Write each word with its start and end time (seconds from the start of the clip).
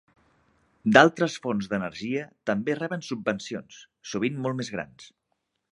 D'altres 0.95 1.35
fonts 1.43 1.67
d'energia 1.73 2.25
també 2.51 2.77
reben 2.83 3.07
subvencions, 3.11 3.81
sovint 4.15 4.45
molt 4.47 4.63
més 4.63 4.75
grans. 4.79 5.11